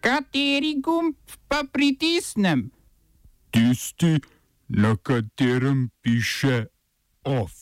[0.00, 1.14] Kateri gumb
[1.48, 2.70] pa pritisnem?
[3.50, 4.20] Tisti,
[4.68, 6.66] na katerem piše
[7.24, 7.52] OF.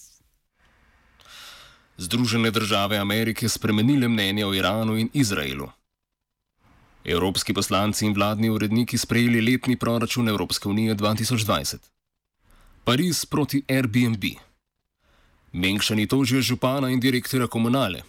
[1.97, 5.71] Združene države Amerike spremenile mnenje o Iranu in Izraelu.
[7.05, 11.77] Evropski poslanci in vladni uredniki sprejeli letni proračun Evropske unije 2020.
[12.85, 14.25] Pariz proti Airbnb.
[15.53, 18.03] Menkšani tožijo župana in direktora komunale.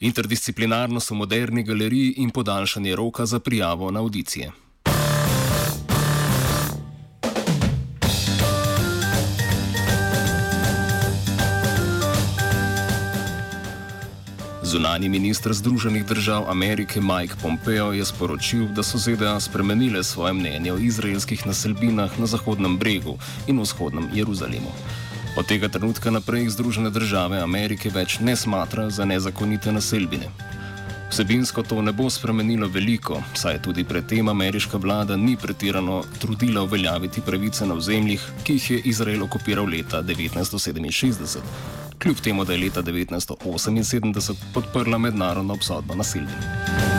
[0.00, 4.52] Interdisciplinarnost v moderni galeriji in podaljšanje roka za prijavo na audicije.
[14.62, 20.72] Zunani ministr Združenih držav Amerike Mike Pompeo je sporočil, da so ZDA spremenile svoje mnenje
[20.72, 24.72] o izraelskih naselbinah na Zahodnem bregu in vzhodnem Jeruzalemu.
[25.40, 30.28] Od tega trenutka naprej Združene države Amerike več ne smatra za nezakonite naselbine.
[31.08, 37.24] Vsebinsko to ne bo spremenilo veliko, saj tudi predtem ameriška vlada ni pretirano trudila uveljaviti
[37.24, 41.40] pravice na ozemljih, ki jih je Izrael okupiral leta 1967
[42.02, 46.89] kljub temu, da je leta 1978 podprla mednarodno obsodbo nasilja.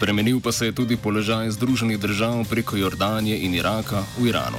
[0.00, 4.56] Spremenil pa se je tudi položaj Združenih držav preko Jordanije in Iraka v Iranu.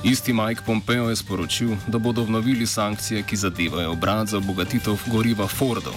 [0.00, 5.46] Isti Mike Pompeo je sporočil, da bodo obnovili sankcije, ki zadevajo obrat za obogatitev goriva
[5.46, 5.92] Fordov,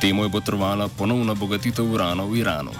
[0.00, 2.70] Temu je potrvala ponovna bogatitev urana v Iranu.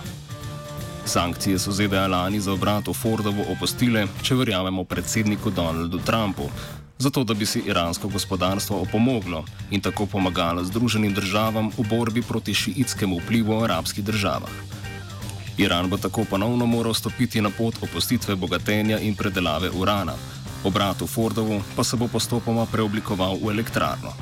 [1.05, 6.47] Sankcije so ZDA lani za obrat v Fordovo opustile, če verjamemo predsedniku Donaldu Trumpu,
[6.98, 12.55] zato da bi si iransko gospodarstvo opomoglo in tako pomagalo Združenim državam v borbi proti
[12.55, 14.75] šiitskemu vplivu v arabskih državah.
[15.59, 20.15] Iran bo tako ponovno moral stopiti na pot opustitve bogatenja in predelave urana,
[20.65, 24.12] obrat v Fordovu pa se bo postopoma preoblikoval v elektrarno.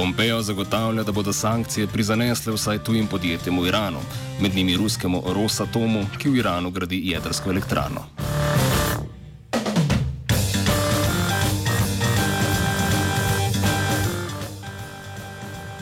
[0.00, 4.00] Pompeo zagotavlja, da bodo sankcije prizanesle vsaj tujim podjetjem v Iranu,
[4.40, 8.19] med njimi ruskemu Rosatomu, ki v Iranu gradi jedrsko elektrarno.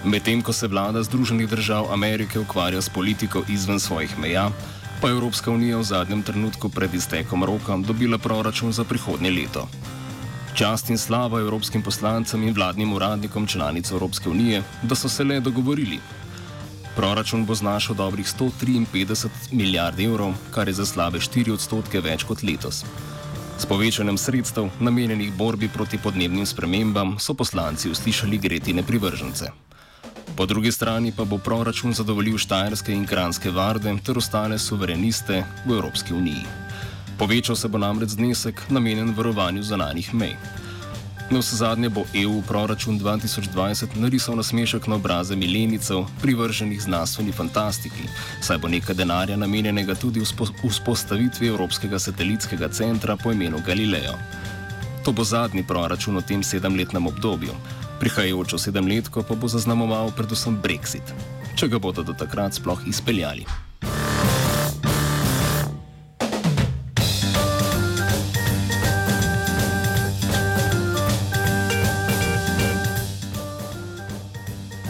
[0.08, 4.50] Medtem ko se vlada Združenih držav Amerike ukvarja s politiko izven svojih meja,
[5.00, 9.66] pa je Evropska unija v zadnjem trenutku pred iztekom roka dobila proračun za prihodnje leto.
[10.54, 15.41] Čast in slava evropskim poslancem in vladnim uradnikom članic Evropske unije, da so se le
[15.41, 16.00] dogovorili.
[16.96, 22.42] Proračun bo znašal dobrih 153 milijard evrov, kar je za slabe 4 odstotke več kot
[22.42, 22.84] letos.
[23.58, 29.68] S povečanjem sredstev, namenjenih borbi proti podnebnim spremembam, so poslanci uslišali gretine privržence.
[30.38, 35.72] Po drugi strani pa bo proračun zadovoljil Štajerske in Kranske varde ter ostale suvereniste v
[35.75, 36.44] Evropski uniji.
[37.19, 40.37] Povečal se bo namreč znesek namenjen varovanju zunanjih mej.
[41.31, 48.06] Na vse zadnje bo EU proračun 2020 narisal nasmešek na obraze milenicev, privrženih znanstveni fantastiki,
[48.41, 54.15] saj bo nekaj denarja namenjenega tudi vzpostavitvi Evropskega satelitskega centra po imenu Galileo.
[55.05, 57.59] To bo zadnji proračun v tem sedemletnem obdobju,
[58.00, 61.14] prihajajočo sedemletko pa bo zaznamoval predvsem Brexit,
[61.54, 63.47] če ga bodo do takrat sploh izpeljali.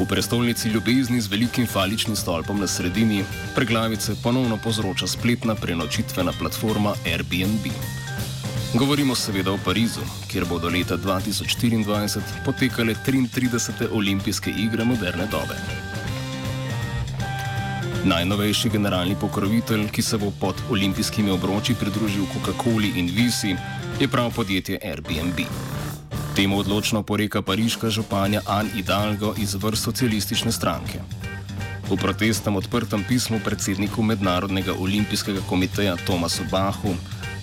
[0.09, 3.25] prestolnici ljubezni z velikim faličnim stolpom na sredini,
[3.55, 7.67] preglavice ponovno povzroča spletna prenočitvena platforma Airbnb.
[8.75, 13.89] Govorimo seveda o Parizu, kjer bodo leta 2024 potekale 33.
[13.93, 15.57] olimpijske igre moderne dobe.
[18.05, 23.57] Najnovejši generalni pokrovitelj, ki se bo pod olimpijskimi obroči pridružil Coca-Coli in Visi,
[24.01, 25.41] je prav podjetje Airbnb.
[26.37, 31.01] Temu odločno poreka pariška županja Anne Hidalgo iz vrst socialistične stranke.
[31.91, 36.95] V protestnem odprtem pismu predsedniku Mednarodnega olimpijskega komiteja Tomasu Bahu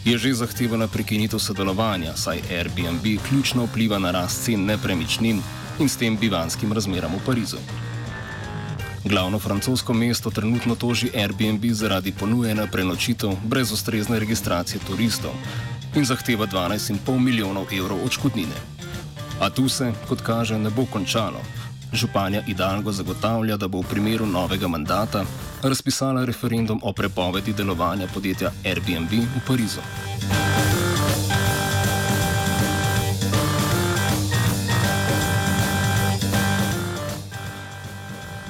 [0.06, 5.42] je že zahtevala prekinitev sodelovanja, saj Airbnb ključno vpliva na rast cen nepremičnin
[5.80, 7.58] in s tem bivanskim razmeram v Parizu.
[9.06, 15.34] Glavno francosko mesto trenutno toži Airbnb zaradi ponujene prenočitev brez ustrezne registracije turistov
[15.96, 18.58] in zahteva 12,5 milijonov evrov odškodnine.
[19.42, 21.42] A tu se, kot kaže, ne bo končalo.
[21.96, 25.26] Županja Idalgo zagotavlja, da bo v primeru novega mandata
[25.64, 29.82] razpisala referendum o prepovedi delovanja podjetja Airbnb v Parizu.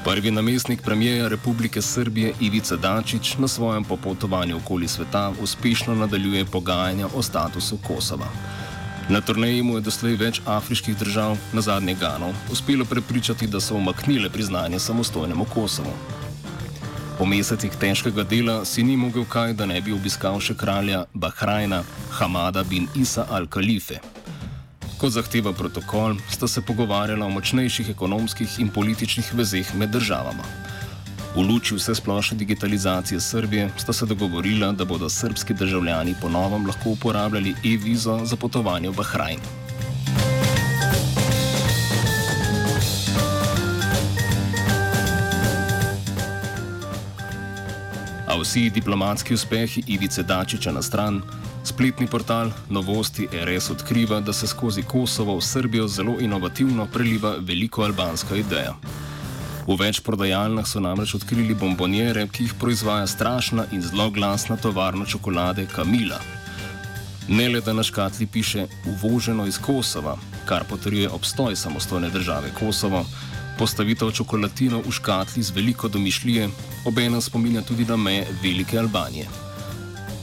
[0.05, 7.07] Prvi namestnik premijeja Republike Srbije Ivica Dačić na svojem popotovanju okoli sveta uspešno nadaljuje pogajanja
[7.15, 8.27] o statusu Kosova.
[9.09, 13.75] Na turneji mu je doslej več afriških držav, na zadnje Gano, uspelo prepričati, da so
[13.77, 15.93] umaknile priznanje samostojnemu Kosovu.
[17.17, 21.83] Po mesecih težkega dela si ni mogel kaj, da ne bi obiskal še kralja Bahrajna
[22.17, 24.01] Hamada bin Isa al-Khalife.
[24.97, 30.49] Kot zahteva protokol, sta se pogovarjala o močnejših ekonomskih in političnih vezeh med državama.
[31.35, 36.89] V luči vse splošne digitalizacije Srbije sta se dogovorila, da bodo srbski državljani ponovno lahko
[36.89, 39.39] uporabljali e-vizo za potovanje v Bahrajn.
[48.27, 51.21] A vsi diplomatski uspehi Ivice Dačiča na stran,
[51.63, 57.83] spletni portal Novosti RS odkriva, da se skozi Kosovo v Srbijo zelo inovativno preliva veliko
[57.83, 58.75] albanska ideja.
[59.65, 65.05] V več prodajalnah so namreč odkrili bombonjere, ki jih proizvaja strašna in zelo glasna tovarna
[65.05, 66.19] čokolade Kamila.
[67.27, 73.05] Ne le da na škatli piše uvoženo iz Kosova, kar potrjuje obstoj samostojne države Kosovo,
[73.55, 76.49] Postavitev čokoladino v škatli z veliko domišljije
[76.85, 79.27] obenem spominja tudi na meje Velike Albanije.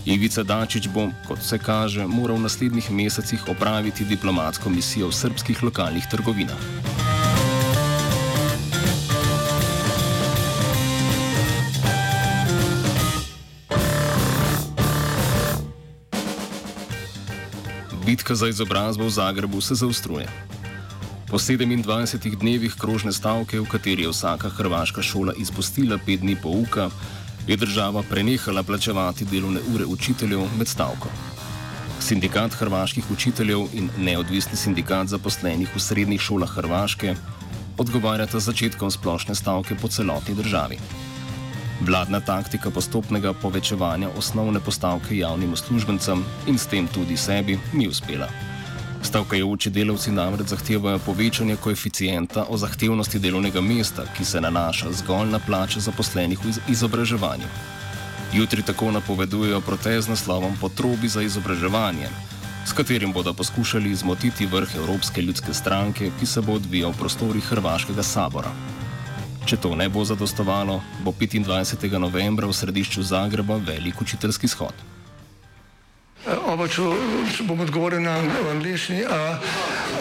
[0.05, 5.62] Ivica Dačič bo, kot se kaže, moral v naslednjih mesecih opraviti diplomatsko misijo v srpskih
[5.62, 7.01] lokalnih trgovinah.
[18.12, 20.29] Bitka za izobrazbo v Zagrebu se zaostruje.
[21.32, 26.91] Po 27 dnevih krožne stavke, v kateri je vsaka hrvaška šola izpustila pet dni pouka,
[27.49, 31.09] je država prenehala plačevati delovne ure učiteljev med stavko.
[32.05, 37.17] Sindikat hrvaških učiteljev in neodvisni sindikat zaposlenih v srednjih šolah Hrvaške
[37.79, 40.76] odgovarjata začetkom splošne stavke po celotni državi.
[41.82, 48.29] Vladna taktika postopnega povečevanja osnovne postavke javnim uslužbencem in s tem tudi sebi ni uspela.
[49.02, 55.40] Stavkajoči delavci namreč zahtevajo povečanje koeficienta o zahtevnosti delovnega mesta, ki se nanaša zgolj na
[55.46, 57.50] plače zaposlenih v izobraževanju.
[58.32, 62.08] Jutri tako napovedujejo protest z naslovom Potrobi za izobraževanje,
[62.67, 67.44] s katerim bodo poskušali zmotiti vrh Evropske ljudske stranke, ki se bo odvijal v prostorih
[67.44, 68.55] Hrvaškega sabora.
[69.52, 71.84] Če to ne bo zadostovalo, bo 25.
[72.00, 74.72] novembra v središču Zagreba velik učiteljski shod.
[76.49, 76.87] Oba, če,
[77.37, 78.14] če bom odgovoril na
[78.49, 79.02] angliški.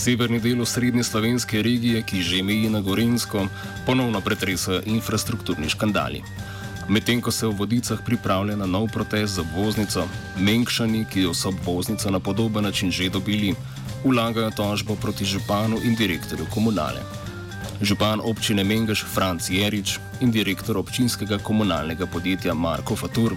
[0.00, 3.42] Severni del srednje slovenske regije, ki že meji na Gorensko,
[3.86, 6.22] ponovno pretresajo infrastrukturni škandali.
[6.88, 10.06] Medtem ko se v vodicah pripravlja na nov protest za obvoznico,
[10.40, 13.52] Menkšani, ki so obvoznico na podoben način že dobili,
[14.04, 17.04] vlagajo tožbo proti županu in direktorju komunale.
[17.82, 23.36] Župan občine Mengeš Franc Jerič in direktor občinskega komunalnega podjetja Marko Fatur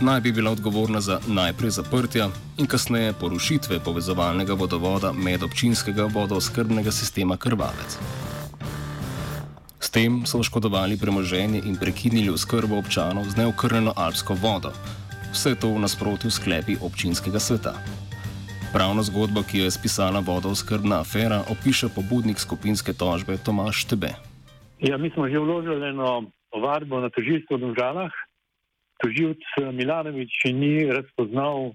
[0.00, 2.28] naj bi bila odgovorna za najprej zaprtja
[2.58, 7.98] in kasneje porušitve povezovalnega vodovoda medobčinskega vodooskrbnega sistema Krvavec.
[9.80, 14.72] S tem so oškodovali premoženje in prekinili oskrbo občanov z neokrnjeno alpsko vodo.
[15.32, 17.74] Vse to v nasprotju sklepi občinskega sveta.
[18.72, 24.10] Pravno zgodbo, ki jo je spisala vodooskrbna afera, opiše pobudnik skupinske tožbe Tomaš Tebe.
[24.78, 28.12] Ja, mi smo že vložili eno ovadbo na tožilstvo v Domžalah.
[28.98, 31.74] Tožilc eh, Milanovič ni razpoznal uh,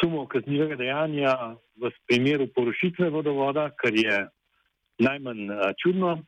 [0.00, 4.28] sumov kaznivega dejanja v primeru porušitve vodovoda, kar je
[4.98, 6.22] najmanj uh, čudno.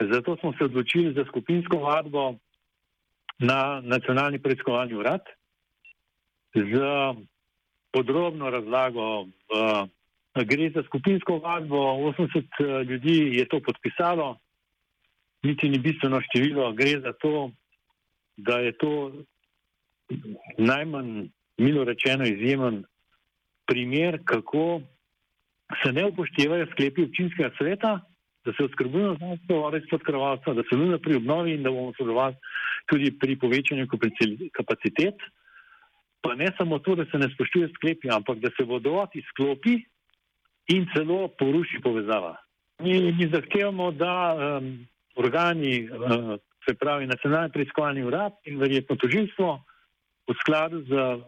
[0.00, 2.34] Zato smo se odločili za skupinsko vadbo
[3.38, 5.24] na nacionalni preiskovalni urad
[6.54, 6.72] z
[7.92, 9.26] podrobno razlago.
[10.36, 11.76] Gre za skupinsko vadbo,
[12.12, 14.36] 80 ljudi je to podpisalo,
[15.42, 17.50] niti ni bistveno število, gre za to,
[18.36, 19.12] da je to
[20.58, 21.28] najmanj,
[21.58, 22.84] milo rečeno, izjemen
[23.66, 24.80] primer, kako
[25.82, 28.00] se ne upoštevajo sklepi občinskega sveta,
[28.44, 31.92] da se oskrbujemo znanstvo vode izpod krvalca, da se nujno pri obnovi in da bomo
[31.98, 32.34] sodelovali
[32.86, 33.86] tudi pri povečanju
[34.52, 35.14] kapacitet.
[36.20, 39.80] Pa ne samo to, da se ne spoštuje sklepi, ampak da se vodovod izklopi
[40.68, 42.36] in celo poruši povezava.
[42.78, 45.88] Mi, mi zahtevamo, da um, organi,
[46.66, 49.62] se pravi nacionalni preiskovalni urad in verjetno tožilstvo
[50.26, 51.22] v skladu z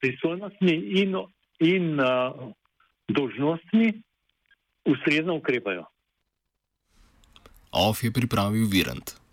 [0.00, 1.16] pristojnostmi in,
[1.60, 2.52] in uh,
[3.08, 3.92] dožnostmi
[4.84, 5.84] ustrezno ukrepajo.
[7.72, 9.23] OF je pripravil Virant.